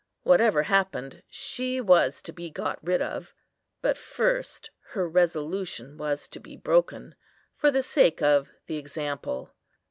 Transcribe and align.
Whatever 0.23 0.63
happened, 0.63 1.21
she 1.29 1.79
was 1.79 2.23
to 2.23 2.31
be 2.33 2.49
got 2.49 2.79
rid 2.83 3.03
of; 3.03 3.35
but 3.83 3.99
first 3.99 4.71
her 4.93 5.07
resolution 5.07 5.95
was 5.95 6.27
to 6.29 6.39
be 6.39 6.57
broken, 6.57 7.13
for 7.55 7.69
the 7.69 7.83
sake 7.83 8.19
of 8.19 8.49
the 8.65 8.77
example. 8.77 9.53